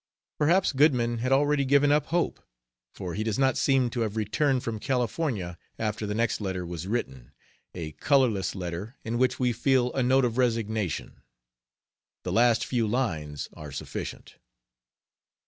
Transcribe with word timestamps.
Perhaps 0.39 0.73
Goodman 0.73 1.19
had 1.19 1.31
already 1.31 1.63
given 1.63 1.91
up 1.91 2.07
hope, 2.07 2.41
for 2.91 3.13
he 3.13 3.23
does 3.23 3.37
not 3.37 3.55
seem 3.55 3.91
to 3.91 3.99
have 4.01 4.17
returned 4.17 4.63
from 4.63 4.79
California 4.79 5.59
after 5.77 6.07
the 6.07 6.15
next 6.15 6.41
letter 6.41 6.65
was 6.65 6.87
written 6.87 7.33
a 7.75 7.91
colorless 7.91 8.55
letter 8.55 8.95
in 9.03 9.19
which 9.19 9.39
we 9.39 9.53
feel 9.53 9.93
a 9.93 10.01
note 10.01 10.25
of 10.25 10.39
resignation. 10.39 11.21
The 12.23 12.31
last 12.31 12.65
few 12.65 12.87
lines 12.87 13.47
are 13.53 13.71
sufficient. 13.71 14.37